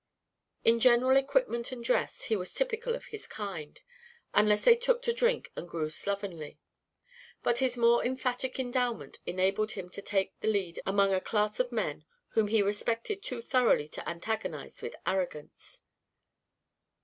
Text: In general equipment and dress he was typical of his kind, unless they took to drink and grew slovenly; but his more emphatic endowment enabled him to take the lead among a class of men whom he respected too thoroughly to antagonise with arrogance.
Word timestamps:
In 0.65 0.79
general 0.79 1.15
equipment 1.15 1.71
and 1.71 1.83
dress 1.83 2.23
he 2.23 2.35
was 2.35 2.55
typical 2.55 2.95
of 2.95 3.05
his 3.13 3.27
kind, 3.27 3.79
unless 4.33 4.63
they 4.65 4.75
took 4.75 5.03
to 5.03 5.13
drink 5.13 5.51
and 5.55 5.69
grew 5.69 5.91
slovenly; 5.91 6.57
but 7.43 7.59
his 7.59 7.77
more 7.77 8.03
emphatic 8.03 8.59
endowment 8.59 9.19
enabled 9.27 9.73
him 9.73 9.91
to 9.91 10.01
take 10.01 10.33
the 10.39 10.47
lead 10.47 10.79
among 10.87 11.13
a 11.13 11.21
class 11.21 11.59
of 11.59 11.71
men 11.71 12.03
whom 12.29 12.47
he 12.47 12.63
respected 12.63 13.21
too 13.21 13.43
thoroughly 13.43 13.87
to 13.89 14.09
antagonise 14.09 14.81
with 14.81 14.95
arrogance. 15.05 15.83